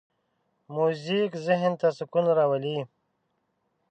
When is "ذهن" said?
1.45-1.73